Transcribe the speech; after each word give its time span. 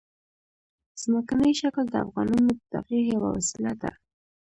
ځمکنی 1.01 1.53
شکل 1.61 1.85
د 1.89 1.95
افغانانو 2.05 2.49
د 2.57 2.61
تفریح 2.73 3.03
یوه 3.15 3.29
وسیله 3.37 3.73
ده. 3.81 3.91